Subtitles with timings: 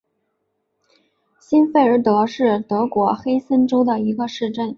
[1.39, 4.67] 欣费尔德是德国黑森州的一个市镇。